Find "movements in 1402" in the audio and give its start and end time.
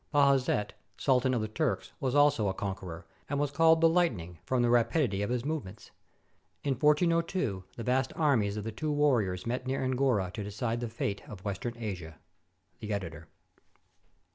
5.45-7.65